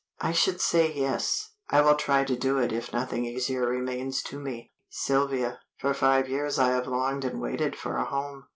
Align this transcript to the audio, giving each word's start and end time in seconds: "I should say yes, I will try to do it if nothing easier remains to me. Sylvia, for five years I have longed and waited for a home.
"I 0.19 0.31
should 0.31 0.59
say 0.61 0.91
yes, 0.91 1.51
I 1.69 1.81
will 1.81 1.93
try 1.93 2.23
to 2.23 2.35
do 2.35 2.57
it 2.57 2.71
if 2.73 2.91
nothing 2.91 3.23
easier 3.23 3.67
remains 3.67 4.23
to 4.23 4.39
me. 4.39 4.71
Sylvia, 4.89 5.59
for 5.77 5.93
five 5.93 6.27
years 6.27 6.57
I 6.57 6.69
have 6.69 6.87
longed 6.87 7.23
and 7.23 7.39
waited 7.39 7.75
for 7.75 7.97
a 7.97 8.05
home. 8.05 8.45